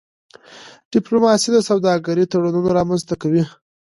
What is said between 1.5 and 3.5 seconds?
د سوداګرۍ تړونونه رامنځته کوي.